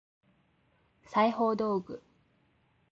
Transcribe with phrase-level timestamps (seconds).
[1.05, 2.01] 裁縫道具